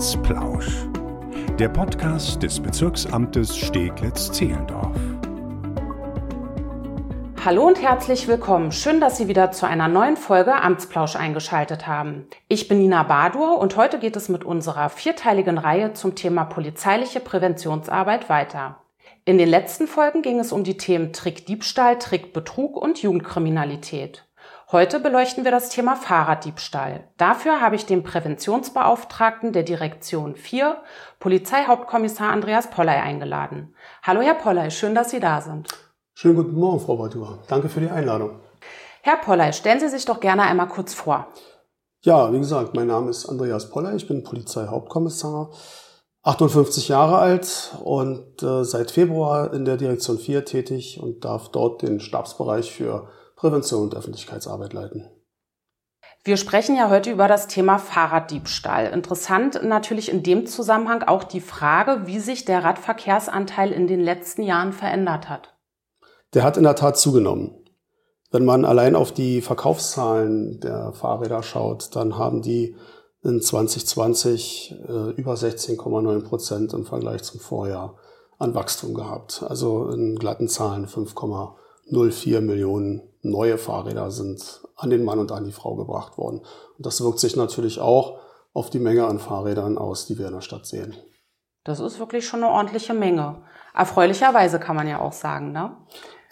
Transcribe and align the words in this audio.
Amtsplausch. 0.00 0.88
Der 1.58 1.68
Podcast 1.68 2.42
des 2.42 2.58
Bezirksamtes 2.58 3.54
Steglitz-Zehlendorf. 3.54 4.96
Hallo 7.44 7.66
und 7.66 7.82
herzlich 7.82 8.26
willkommen. 8.26 8.72
Schön, 8.72 8.98
dass 8.98 9.18
Sie 9.18 9.28
wieder 9.28 9.52
zu 9.52 9.66
einer 9.66 9.88
neuen 9.88 10.16
Folge 10.16 10.54
Amtsplausch 10.54 11.16
eingeschaltet 11.16 11.86
haben. 11.86 12.26
Ich 12.48 12.66
bin 12.66 12.78
Nina 12.78 13.02
Badur 13.02 13.58
und 13.58 13.76
heute 13.76 13.98
geht 13.98 14.16
es 14.16 14.30
mit 14.30 14.42
unserer 14.42 14.88
vierteiligen 14.88 15.58
Reihe 15.58 15.92
zum 15.92 16.14
Thema 16.14 16.44
polizeiliche 16.44 17.20
Präventionsarbeit 17.20 18.30
weiter. 18.30 18.80
In 19.26 19.36
den 19.36 19.50
letzten 19.50 19.86
Folgen 19.86 20.22
ging 20.22 20.38
es 20.38 20.50
um 20.50 20.64
die 20.64 20.78
Themen 20.78 21.12
Trickdiebstahl, 21.12 21.98
Trickbetrug 21.98 22.78
und 22.78 23.02
Jugendkriminalität. 23.02 24.24
Heute 24.72 25.00
beleuchten 25.00 25.42
wir 25.42 25.50
das 25.50 25.68
Thema 25.70 25.96
Fahrraddiebstahl. 25.96 27.08
Dafür 27.16 27.60
habe 27.60 27.74
ich 27.74 27.86
den 27.86 28.04
Präventionsbeauftragten 28.04 29.52
der 29.52 29.64
Direktion 29.64 30.36
4, 30.36 30.76
Polizeihauptkommissar 31.18 32.30
Andreas 32.30 32.70
Polley 32.70 32.94
eingeladen. 32.94 33.74
Hallo 34.04 34.20
Herr 34.20 34.36
Polley, 34.36 34.70
schön, 34.70 34.94
dass 34.94 35.10
Sie 35.10 35.18
da 35.18 35.40
sind. 35.40 35.70
Schönen 36.14 36.36
guten 36.36 36.54
Morgen, 36.54 36.78
Frau 36.78 36.96
Badur. 36.96 37.40
Danke 37.48 37.68
für 37.68 37.80
die 37.80 37.90
Einladung. 37.90 38.38
Herr 39.02 39.16
Polley, 39.16 39.52
stellen 39.52 39.80
Sie 39.80 39.88
sich 39.88 40.04
doch 40.04 40.20
gerne 40.20 40.42
einmal 40.42 40.68
kurz 40.68 40.94
vor. 40.94 41.26
Ja, 42.04 42.32
wie 42.32 42.38
gesagt, 42.38 42.76
mein 42.76 42.86
Name 42.86 43.10
ist 43.10 43.26
Andreas 43.26 43.70
Polley, 43.70 43.96
ich 43.96 44.06
bin 44.06 44.22
Polizeihauptkommissar, 44.22 45.50
58 46.22 46.86
Jahre 46.86 47.18
alt 47.18 47.76
und 47.82 48.40
äh, 48.44 48.62
seit 48.62 48.92
Februar 48.92 49.52
in 49.52 49.64
der 49.64 49.76
Direktion 49.76 50.18
4 50.18 50.44
tätig 50.44 51.00
und 51.02 51.24
darf 51.24 51.48
dort 51.48 51.82
den 51.82 51.98
Stabsbereich 51.98 52.70
für 52.70 53.08
Prävention 53.40 53.84
und 53.84 53.96
Öffentlichkeitsarbeit 53.96 54.74
leiten. 54.74 55.08
Wir 56.24 56.36
sprechen 56.36 56.76
ja 56.76 56.90
heute 56.90 57.10
über 57.10 57.26
das 57.26 57.46
Thema 57.46 57.78
Fahrraddiebstahl. 57.78 58.88
Interessant 58.88 59.62
natürlich 59.62 60.10
in 60.10 60.22
dem 60.22 60.46
Zusammenhang 60.46 61.02
auch 61.04 61.24
die 61.24 61.40
Frage, 61.40 62.02
wie 62.04 62.18
sich 62.18 62.44
der 62.44 62.62
Radverkehrsanteil 62.62 63.72
in 63.72 63.86
den 63.86 64.00
letzten 64.00 64.42
Jahren 64.42 64.74
verändert 64.74 65.30
hat. 65.30 65.56
Der 66.34 66.42
hat 66.42 66.58
in 66.58 66.64
der 66.64 66.76
Tat 66.76 66.98
zugenommen. 66.98 67.64
Wenn 68.30 68.44
man 68.44 68.66
allein 68.66 68.94
auf 68.94 69.10
die 69.10 69.40
Verkaufszahlen 69.40 70.60
der 70.60 70.92
Fahrräder 70.92 71.42
schaut, 71.42 71.96
dann 71.96 72.18
haben 72.18 72.42
die 72.42 72.76
in 73.22 73.40
2020 73.40 74.74
äh, 74.86 74.92
über 75.12 75.32
16,9 75.32 76.24
Prozent 76.24 76.74
im 76.74 76.84
Vergleich 76.84 77.22
zum 77.22 77.40
Vorjahr 77.40 77.96
an 78.38 78.54
Wachstum 78.54 78.92
gehabt. 78.92 79.42
Also 79.48 79.88
in 79.88 80.16
glatten 80.16 80.48
Zahlen 80.48 80.86
5,04 81.90 82.40
Millionen 82.40 83.02
neue 83.22 83.58
Fahrräder 83.58 84.10
sind 84.10 84.62
an 84.76 84.90
den 84.90 85.04
Mann 85.04 85.18
und 85.18 85.32
an 85.32 85.44
die 85.44 85.52
Frau 85.52 85.76
gebracht 85.76 86.16
worden. 86.16 86.40
Und 86.76 86.86
das 86.86 87.02
wirkt 87.02 87.18
sich 87.18 87.36
natürlich 87.36 87.80
auch 87.80 88.18
auf 88.52 88.70
die 88.70 88.78
Menge 88.78 89.06
an 89.06 89.18
Fahrrädern 89.18 89.78
aus, 89.78 90.06
die 90.06 90.18
wir 90.18 90.26
in 90.26 90.34
der 90.34 90.40
Stadt 90.40 90.66
sehen. 90.66 90.96
Das 91.64 91.80
ist 91.80 91.98
wirklich 91.98 92.26
schon 92.26 92.42
eine 92.42 92.52
ordentliche 92.52 92.94
Menge. 92.94 93.42
Erfreulicherweise 93.74 94.58
kann 94.58 94.76
man 94.76 94.88
ja 94.88 95.00
auch 95.00 95.12
sagen, 95.12 95.52
ne? 95.52 95.76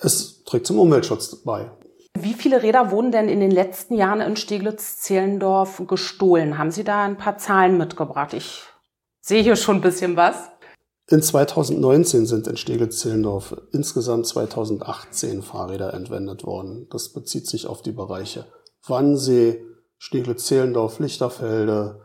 Es 0.01 0.45
trägt 0.45 0.67
zum 0.67 0.79
Umweltschutz 0.79 1.43
bei. 1.45 1.71
Wie 2.15 2.35
viele 2.35 2.63
Räder 2.63 2.91
wurden 2.91 3.13
denn 3.13 3.29
in 3.29 3.41
den 3.41 3.51
letzten 3.51 3.95
Jahren 3.95 4.21
in 4.21 4.37
Steglitz-Zehlendorf 4.37 5.83
gestohlen? 5.87 6.59
Haben 6.59 6.71
Sie 6.71 6.85
da 6.85 7.05
ein 7.05 7.17
paar 7.17 7.39
Zahlen 7.39 7.77
mitgebracht? 7.77 8.33
Ich 8.33 8.65
sehe 9.21 9.43
hier 9.43 9.57
schon 9.57 9.77
ein 9.77 9.83
bisschen 9.83 10.17
was. 10.17 10.49
In 11.11 11.23
2019 11.23 12.27
sind 12.27 12.47
in 12.47 12.59
Steglitz-Zehlendorf 12.59 13.57
insgesamt 13.73 14.27
2018 14.27 15.41
Fahrräder 15.41 15.95
entwendet 15.95 16.45
worden. 16.45 16.87
Das 16.91 17.15
bezieht 17.15 17.47
sich 17.47 17.67
auf 17.67 17.81
die 17.81 17.93
Bereiche 17.93 18.45
Wannsee, 18.87 19.65
Steglitz-Zehlendorf, 19.97 20.99
Lichterfelde 20.99 22.03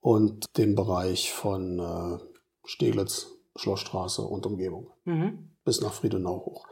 und 0.00 0.46
den 0.56 0.76
Bereich 0.76 1.32
von 1.32 1.80
äh, 1.80 2.18
Steglitz, 2.64 3.26
Schlossstraße 3.56 4.22
und 4.22 4.46
Umgebung 4.46 4.90
mhm. 5.04 5.50
bis 5.64 5.80
nach 5.80 5.92
Friedenau 5.92 6.44
hoch. 6.46 6.66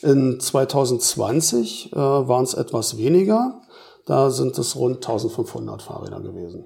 In 0.00 0.40
2020 0.40 1.92
äh, 1.92 1.96
waren 1.96 2.44
es 2.44 2.54
etwas 2.54 2.96
weniger. 2.96 3.60
Da 4.06 4.30
sind 4.30 4.56
es 4.56 4.74
rund 4.74 4.96
1500 4.96 5.82
Fahrräder 5.82 6.20
gewesen 6.20 6.64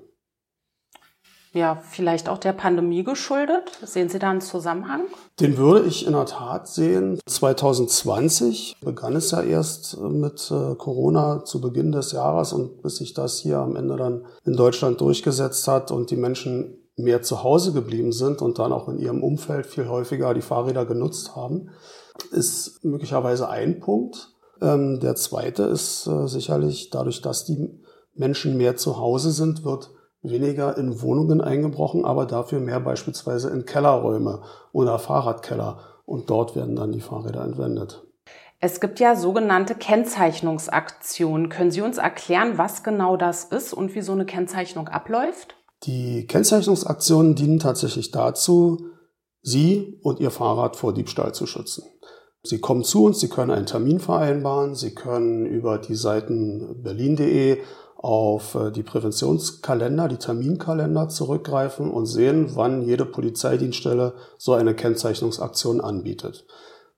ja, 1.52 1.82
vielleicht 1.90 2.28
auch 2.28 2.38
der 2.38 2.52
Pandemie 2.52 3.02
geschuldet? 3.02 3.72
Sehen 3.84 4.08
Sie 4.08 4.18
da 4.18 4.30
einen 4.30 4.40
Zusammenhang? 4.40 5.02
Den 5.40 5.56
würde 5.56 5.86
ich 5.86 6.06
in 6.06 6.12
der 6.12 6.26
Tat 6.26 6.68
sehen. 6.68 7.18
2020 7.26 8.76
begann 8.80 9.16
es 9.16 9.32
ja 9.32 9.42
erst 9.42 9.98
mit 9.98 10.50
äh, 10.50 10.74
Corona 10.76 11.44
zu 11.44 11.60
Beginn 11.60 11.90
des 11.90 12.12
Jahres 12.12 12.52
und 12.52 12.82
bis 12.82 12.96
sich 12.96 13.14
das 13.14 13.38
hier 13.38 13.58
am 13.58 13.74
Ende 13.74 13.96
dann 13.96 14.26
in 14.44 14.54
Deutschland 14.54 15.00
durchgesetzt 15.00 15.66
hat 15.66 15.90
und 15.90 16.10
die 16.10 16.16
Menschen 16.16 16.76
mehr 16.96 17.22
zu 17.22 17.42
Hause 17.42 17.72
geblieben 17.72 18.12
sind 18.12 18.42
und 18.42 18.58
dann 18.58 18.72
auch 18.72 18.88
in 18.88 18.98
ihrem 18.98 19.22
Umfeld 19.22 19.66
viel 19.66 19.88
häufiger 19.88 20.34
die 20.34 20.42
Fahrräder 20.42 20.84
genutzt 20.86 21.34
haben, 21.34 21.70
ist 22.30 22.84
möglicherweise 22.84 23.48
ein 23.48 23.80
Punkt. 23.80 24.34
Ähm, 24.60 25.00
der 25.00 25.16
zweite 25.16 25.64
ist 25.64 26.06
äh, 26.06 26.28
sicherlich 26.28 26.90
dadurch, 26.90 27.22
dass 27.22 27.44
die 27.44 27.80
Menschen 28.14 28.56
mehr 28.56 28.76
zu 28.76 28.98
Hause 28.98 29.32
sind, 29.32 29.64
wird 29.64 29.90
weniger 30.22 30.76
in 30.76 31.00
Wohnungen 31.02 31.40
eingebrochen, 31.40 32.04
aber 32.04 32.26
dafür 32.26 32.60
mehr 32.60 32.80
beispielsweise 32.80 33.50
in 33.50 33.64
Kellerräume 33.64 34.42
oder 34.72 34.98
Fahrradkeller. 34.98 35.78
Und 36.04 36.28
dort 36.28 36.56
werden 36.56 36.76
dann 36.76 36.92
die 36.92 37.00
Fahrräder 37.00 37.44
entwendet. 37.44 38.02
Es 38.58 38.80
gibt 38.80 39.00
ja 39.00 39.16
sogenannte 39.16 39.74
Kennzeichnungsaktionen. 39.74 41.48
Können 41.48 41.70
Sie 41.70 41.80
uns 41.80 41.96
erklären, 41.96 42.58
was 42.58 42.82
genau 42.82 43.16
das 43.16 43.44
ist 43.44 43.72
und 43.72 43.94
wie 43.94 44.02
so 44.02 44.12
eine 44.12 44.26
Kennzeichnung 44.26 44.88
abläuft? 44.88 45.54
Die 45.84 46.26
Kennzeichnungsaktionen 46.26 47.34
dienen 47.34 47.58
tatsächlich 47.58 48.10
dazu, 48.10 48.90
Sie 49.40 49.98
und 50.02 50.20
Ihr 50.20 50.30
Fahrrad 50.30 50.76
vor 50.76 50.92
Diebstahl 50.92 51.32
zu 51.32 51.46
schützen. 51.46 51.84
Sie 52.42 52.58
kommen 52.58 52.84
zu 52.84 53.04
uns, 53.04 53.20
Sie 53.20 53.28
können 53.28 53.50
einen 53.50 53.66
Termin 53.66 54.00
vereinbaren, 54.00 54.74
Sie 54.74 54.94
können 54.94 55.44
über 55.44 55.78
die 55.78 55.94
Seiten 55.94 56.82
berlin.de 56.82 57.58
auf 57.96 58.54
äh, 58.54 58.70
die 58.70 58.82
Präventionskalender, 58.82 60.08
die 60.08 60.16
Terminkalender 60.16 61.08
zurückgreifen 61.10 61.90
und 61.90 62.06
sehen, 62.06 62.52
wann 62.54 62.80
jede 62.80 63.04
Polizeidienststelle 63.04 64.14
so 64.38 64.54
eine 64.54 64.74
Kennzeichnungsaktion 64.74 65.82
anbietet. 65.82 66.46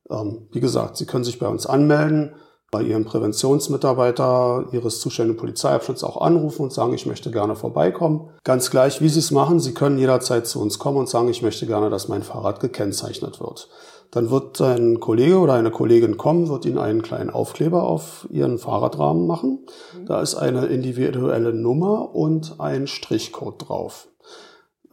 Ähm, 0.08 0.47
wie 0.53 0.60
gesagt, 0.60 0.97
Sie 0.97 1.06
können 1.06 1.25
sich 1.25 1.41
bei 1.41 1.48
uns 1.48 1.66
anmelden, 1.66 2.36
bei 2.70 2.82
Ihrem 2.82 3.04
Präventionsmitarbeiter 3.04 4.66
Ihres 4.70 5.00
zuständigen 5.00 5.41
Polizeiabschnitts 5.41 6.04
auch 6.04 6.20
anrufen 6.20 6.62
und 6.62 6.72
sagen, 6.72 6.94
ich 6.94 7.06
möchte 7.06 7.32
gerne 7.32 7.56
vorbeikommen. 7.56 8.30
Ganz 8.44 8.70
gleich, 8.70 9.00
wie 9.00 9.09
Sie 9.09 9.19
es 9.19 9.32
machen, 9.32 9.59
Sie 9.59 9.74
können 9.74 9.98
jederzeit 9.98 10.47
zu 10.47 10.60
uns 10.60 10.78
kommen 10.78 10.98
und 10.98 11.09
sagen, 11.09 11.28
ich 11.28 11.42
möchte 11.42 11.66
gerne, 11.66 11.91
dass 11.91 12.06
mein 12.06 12.22
Fahrrad 12.22 12.60
gekennzeichnet 12.60 13.41
wird. 13.41 13.69
Dann 14.12 14.31
wird 14.31 14.61
ein 14.61 15.00
Kollege 15.00 15.39
oder 15.39 15.55
eine 15.55 15.71
Kollegin 15.71 16.19
kommen, 16.19 16.49
wird 16.50 16.67
Ihnen 16.67 16.78
einen 16.78 17.00
kleinen 17.00 17.31
Aufkleber 17.31 17.83
auf 17.84 18.28
Ihren 18.31 18.59
Fahrradrahmen 18.59 19.27
machen. 19.27 19.67
Mhm. 19.99 20.06
Da 20.06 20.21
ist 20.21 20.34
eine 20.34 20.67
individuelle 20.67 21.55
Nummer 21.55 22.15
und 22.15 22.61
ein 22.61 22.87
Strichcode 22.87 23.67
drauf. 23.69 24.09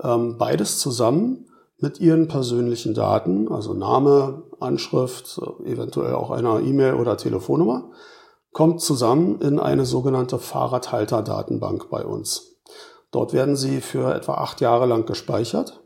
Ähm, 0.01 0.37
beides 0.37 0.79
zusammen 0.79 1.49
mit 1.77 1.99
Ihren 1.99 2.29
persönlichen 2.29 2.93
Daten, 2.93 3.51
also 3.51 3.73
Name, 3.73 4.43
Anschrift, 4.61 5.39
eventuell 5.65 6.13
auch 6.13 6.31
einer 6.31 6.61
E-Mail 6.61 6.93
oder 6.93 7.17
Telefonnummer, 7.17 7.91
kommt 8.53 8.79
zusammen 8.79 9.41
in 9.41 9.59
eine 9.59 9.85
sogenannte 9.85 10.39
Fahrradhalter-Datenbank 10.39 11.89
bei 11.89 12.05
uns. 12.05 12.55
Dort 13.11 13.33
werden 13.33 13.57
Sie 13.57 13.81
für 13.81 14.13
etwa 14.13 14.35
acht 14.35 14.61
Jahre 14.61 14.85
lang 14.85 15.05
gespeichert. 15.05 15.81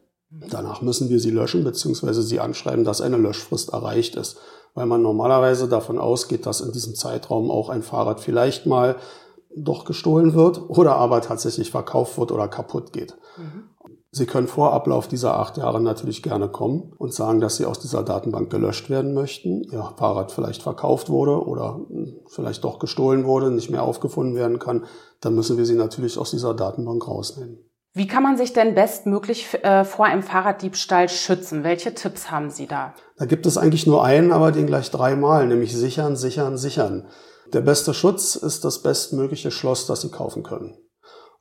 Danach 0.50 0.82
müssen 0.82 1.10
wir 1.10 1.20
sie 1.20 1.32
löschen 1.32 1.64
bzw. 1.64 2.22
sie 2.22 2.40
anschreiben, 2.40 2.84
dass 2.84 3.02
eine 3.02 3.18
Löschfrist 3.18 3.74
erreicht 3.74 4.16
ist, 4.16 4.38
weil 4.74 4.86
man 4.86 5.02
normalerweise 5.02 5.68
davon 5.68 6.00
ausgeht, 6.00 6.46
dass 6.46 6.62
in 6.62 6.72
diesem 6.72 6.96
Zeitraum 6.96 7.52
auch 7.52 7.70
ein 7.70 7.84
Fahrrad 7.84 8.20
vielleicht 8.20 8.66
mal 8.66 8.96
doch 9.56 9.86
gestohlen 9.86 10.34
wird 10.34 10.70
oder 10.70 10.96
aber 10.96 11.22
tatsächlich 11.22 11.70
verkauft 11.70 12.18
wird 12.18 12.32
oder 12.32 12.48
kaputt 12.48 12.92
geht. 12.92 13.16
Mhm. 13.38 13.70
Sie 14.16 14.28
können 14.28 14.48
vor 14.48 14.74
Ablauf 14.74 15.08
dieser 15.08 15.40
acht 15.40 15.58
Jahre 15.58 15.82
natürlich 15.82 16.22
gerne 16.22 16.48
kommen 16.48 16.94
und 17.00 17.16
sagen, 17.16 17.42
dass 17.42 17.56
Sie 17.56 17.66
aus 17.66 17.80
dieser 17.80 18.04
Datenbank 18.04 18.52
gelöscht 18.52 18.92
werden 18.92 19.16
möchten, 19.16 19.64
Ihr 19.64 19.84
Fahrrad 19.98 20.32
vielleicht 20.32 20.62
verkauft 20.62 21.10
wurde 21.10 21.44
oder 21.44 21.80
vielleicht 22.28 22.64
doch 22.64 22.78
gestohlen 22.78 23.26
wurde, 23.26 23.50
nicht 23.50 23.72
mehr 23.72 23.82
aufgefunden 23.82 24.36
werden 24.36 24.60
kann. 24.60 24.86
Dann 25.20 25.34
müssen 25.34 25.58
wir 25.58 25.66
Sie 25.66 25.74
natürlich 25.74 26.20
aus 26.20 26.30
dieser 26.30 26.54
Datenbank 26.54 27.08
rausnehmen. 27.08 27.58
Wie 27.96 28.08
kann 28.08 28.24
man 28.24 28.38
sich 28.38 28.54
denn 28.54 28.74
bestmöglich 28.74 29.54
äh, 29.64 29.86
vor 29.86 30.06
einem 30.06 30.24
Fahrraddiebstahl 30.24 31.10
schützen? 31.10 31.64
Welche 31.64 31.94
Tipps 31.94 32.32
haben 32.32 32.50
Sie 32.50 32.66
da? 32.66 32.96
Da 33.18 33.26
gibt 33.26 33.46
es 33.46 33.56
eigentlich 33.56 33.86
nur 33.86 34.04
einen, 34.04 34.32
aber 34.32 34.52
den 34.52 34.66
gleich 34.66 34.90
dreimal, 34.90 35.46
nämlich 35.46 35.78
sichern, 35.78 36.16
sichern, 36.16 36.58
sichern. 36.58 37.08
Der 37.54 37.62
beste 37.62 37.94
Schutz 37.94 38.36
ist 38.36 38.66
das 38.66 38.82
bestmögliche 38.82 39.52
Schloss, 39.52 39.86
das 39.86 40.02
Sie 40.02 40.10
kaufen 40.10 40.42
können. 40.42 40.76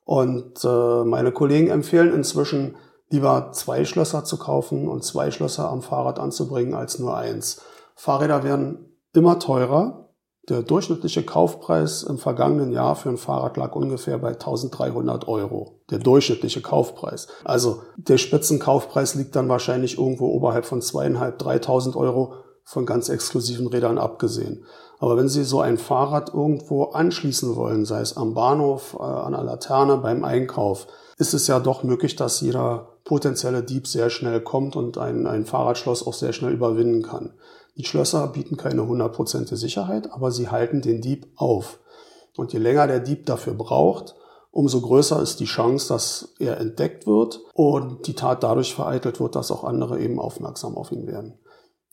Und 0.05 0.63
äh, 0.63 1.03
meine 1.03 1.31
Kollegen 1.31 1.69
empfehlen 1.69 2.13
inzwischen 2.13 2.75
lieber 3.09 3.51
zwei 3.53 3.83
Schlösser 3.83 4.23
zu 4.23 4.37
kaufen 4.37 4.87
und 4.87 5.03
zwei 5.03 5.31
Schlösser 5.31 5.69
am 5.69 5.81
Fahrrad 5.81 6.19
anzubringen 6.19 6.75
als 6.75 6.99
nur 6.99 7.17
eins. 7.17 7.61
Fahrräder 7.95 8.43
werden 8.43 8.99
immer 9.13 9.39
teurer 9.39 10.09
Der 10.49 10.61
durchschnittliche 10.61 11.23
Kaufpreis 11.23 12.03
im 12.03 12.17
vergangenen 12.17 12.73
Jahr 12.73 12.97
für 12.97 13.07
ein 13.07 13.17
Fahrrad 13.17 13.55
lag 13.55 13.75
ungefähr 13.75 14.17
bei 14.17 14.29
1300 14.31 15.27
Euro. 15.29 15.79
Der 15.89 15.99
durchschnittliche 15.99 16.61
Kaufpreis. 16.61 17.27
Also 17.45 17.83
der 17.95 18.17
Spitzenkaufpreis 18.17 19.15
liegt 19.15 19.37
dann 19.37 19.47
wahrscheinlich 19.47 19.97
irgendwo 19.97 20.27
oberhalb 20.27 20.65
von 20.65 20.81
zweieinhalb, 20.81 21.39
3000 21.39 21.95
Euro 21.95 22.33
von 22.65 22.85
ganz 22.85 23.07
exklusiven 23.07 23.67
Rädern 23.67 23.97
abgesehen. 23.97 24.65
Aber 24.99 25.17
wenn 25.17 25.29
Sie 25.29 25.43
so 25.43 25.61
ein 25.61 25.77
Fahrrad 25.77 26.33
irgendwo 26.33 26.85
anschließen 26.85 27.55
wollen, 27.55 27.85
sei 27.85 28.01
es 28.01 28.17
am 28.17 28.33
Bahnhof, 28.33 28.97
äh, 28.99 29.03
an 29.03 29.33
der 29.33 29.43
Laterne, 29.43 29.97
beim 29.97 30.23
Einkauf, 30.23 30.87
ist 31.17 31.33
es 31.33 31.47
ja 31.47 31.59
doch 31.59 31.83
möglich, 31.83 32.15
dass 32.15 32.41
jeder 32.41 32.92
potenzielle 33.03 33.63
Dieb 33.63 33.87
sehr 33.87 34.09
schnell 34.09 34.41
kommt 34.41 34.75
und 34.75 34.97
ein, 34.97 35.27
ein 35.27 35.45
Fahrradschloss 35.45 36.05
auch 36.05 36.13
sehr 36.13 36.33
schnell 36.33 36.53
überwinden 36.53 37.01
kann. 37.01 37.33
Die 37.75 37.85
Schlösser 37.85 38.27
bieten 38.27 38.55
keine 38.55 38.87
hundertprozentige 38.87 39.57
Sicherheit, 39.57 40.11
aber 40.11 40.31
sie 40.31 40.49
halten 40.49 40.81
den 40.81 41.01
Dieb 41.01 41.27
auf. 41.35 41.79
Und 42.37 42.53
je 42.53 42.59
länger 42.59 42.87
der 42.87 42.99
Dieb 42.99 43.25
dafür 43.25 43.53
braucht, 43.53 44.15
umso 44.51 44.81
größer 44.81 45.21
ist 45.21 45.39
die 45.39 45.45
Chance, 45.45 45.87
dass 45.89 46.33
er 46.39 46.59
entdeckt 46.59 47.07
wird 47.07 47.41
und 47.53 48.07
die 48.07 48.13
Tat 48.13 48.43
dadurch 48.43 48.73
vereitelt 48.73 49.19
wird, 49.19 49.35
dass 49.35 49.51
auch 49.51 49.63
andere 49.63 49.99
eben 49.99 50.19
aufmerksam 50.19 50.77
auf 50.77 50.91
ihn 50.91 51.07
werden. 51.07 51.39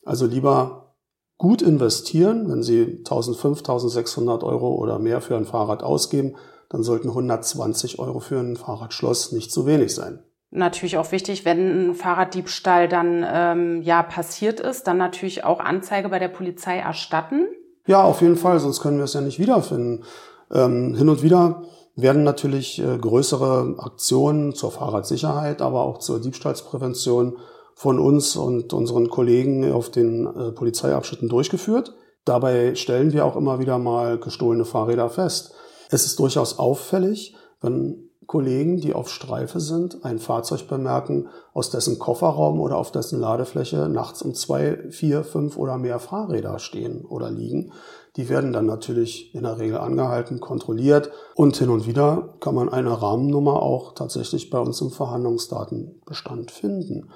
Also 0.04 0.26
lieber 0.26 0.94
gut 1.38 1.62
investieren, 1.62 2.50
wenn 2.50 2.62
Sie 2.62 2.98
1500, 2.98 3.68
1600 3.68 4.44
Euro 4.44 4.74
oder 4.74 4.98
mehr 4.98 5.20
für 5.20 5.36
ein 5.36 5.46
Fahrrad 5.46 5.82
ausgeben, 5.82 6.36
dann 6.68 6.82
sollten 6.82 7.08
120 7.08 7.98
Euro 7.98 8.20
für 8.20 8.38
ein 8.38 8.56
Fahrradschloss 8.56 9.32
nicht 9.32 9.50
zu 9.50 9.66
wenig 9.66 9.94
sein 9.94 10.22
natürlich 10.50 10.96
auch 10.96 11.12
wichtig, 11.12 11.44
wenn 11.44 11.90
ein 11.90 11.94
Fahrraddiebstahl 11.94 12.88
dann 12.88 13.24
ähm, 13.26 13.82
ja 13.82 14.02
passiert 14.02 14.60
ist, 14.60 14.86
dann 14.86 14.98
natürlich 14.98 15.44
auch 15.44 15.60
Anzeige 15.60 16.08
bei 16.08 16.18
der 16.18 16.28
Polizei 16.28 16.78
erstatten. 16.78 17.46
Ja, 17.86 18.02
auf 18.02 18.20
jeden 18.20 18.36
Fall, 18.36 18.60
sonst 18.60 18.80
können 18.80 18.98
wir 18.98 19.04
es 19.04 19.14
ja 19.14 19.20
nicht 19.20 19.38
wiederfinden. 19.38 20.04
Ähm, 20.52 20.94
hin 20.94 21.08
und 21.08 21.22
wieder 21.22 21.62
werden 21.96 22.24
natürlich 22.24 22.80
äh, 22.80 22.98
größere 22.98 23.76
Aktionen 23.78 24.54
zur 24.54 24.72
Fahrradsicherheit, 24.72 25.62
aber 25.62 25.82
auch 25.82 25.98
zur 25.98 26.20
Diebstahlsprävention 26.20 27.38
von 27.74 27.98
uns 27.98 28.36
und 28.36 28.72
unseren 28.72 29.08
Kollegen 29.08 29.72
auf 29.72 29.90
den 29.90 30.26
äh, 30.26 30.52
Polizeiabschnitten 30.52 31.28
durchgeführt. 31.28 31.94
Dabei 32.24 32.74
stellen 32.74 33.12
wir 33.12 33.24
auch 33.24 33.36
immer 33.36 33.58
wieder 33.58 33.78
mal 33.78 34.18
gestohlene 34.18 34.64
Fahrräder 34.64 35.08
fest. 35.08 35.54
Es 35.90 36.04
ist 36.04 36.18
durchaus 36.18 36.58
auffällig, 36.58 37.34
wenn 37.60 38.09
Kollegen, 38.26 38.76
die 38.76 38.94
auf 38.94 39.08
Streife 39.10 39.60
sind, 39.60 40.04
ein 40.04 40.18
Fahrzeug 40.18 40.68
bemerken, 40.68 41.28
aus 41.52 41.70
dessen 41.70 41.98
Kofferraum 41.98 42.60
oder 42.60 42.76
auf 42.76 42.92
dessen 42.92 43.18
Ladefläche 43.18 43.88
nachts 43.88 44.22
um 44.22 44.34
zwei, 44.34 44.76
vier, 44.90 45.24
fünf 45.24 45.56
oder 45.56 45.78
mehr 45.78 45.98
Fahrräder 45.98 46.58
stehen 46.58 47.04
oder 47.04 47.30
liegen. 47.30 47.72
Die 48.16 48.28
werden 48.28 48.52
dann 48.52 48.66
natürlich 48.66 49.34
in 49.34 49.44
der 49.44 49.58
Regel 49.58 49.78
angehalten, 49.78 50.40
kontrolliert 50.40 51.10
und 51.34 51.56
hin 51.56 51.70
und 51.70 51.86
wieder 51.86 52.34
kann 52.40 52.54
man 52.54 52.68
eine 52.68 53.00
Rahmennummer 53.00 53.62
auch 53.62 53.94
tatsächlich 53.94 54.50
bei 54.50 54.58
uns 54.58 54.80
im 54.80 54.90
Verhandlungsdatenbestand 54.90 56.50
finden. 56.50 57.10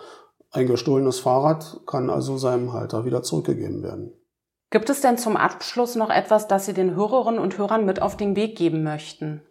Ein 0.50 0.66
gestohlenes 0.66 1.18
Fahrrad 1.18 1.80
kann 1.86 2.10
also 2.10 2.38
seinem 2.38 2.72
Halter 2.72 3.04
wieder 3.04 3.22
zurückgegeben 3.22 3.82
werden. 3.82 4.12
Gibt 4.70 4.90
es 4.90 5.00
denn 5.00 5.18
zum 5.18 5.36
Abschluss 5.36 5.94
noch 5.94 6.10
etwas, 6.10 6.48
das 6.48 6.66
Sie 6.66 6.74
den 6.74 6.96
Hörerinnen 6.96 7.40
und 7.40 7.58
Hörern 7.58 7.84
mit 7.84 8.02
auf 8.02 8.16
den 8.16 8.34
Weg 8.34 8.56
geben 8.56 8.82
möchten? 8.82 9.42